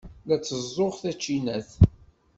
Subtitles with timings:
[0.27, 1.69] La tteẓẓuɣ tacinat.